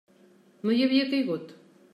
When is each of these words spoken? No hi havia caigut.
No 0.67 0.73
hi 0.77 0.81
havia 0.87 1.13
caigut. 1.13 1.57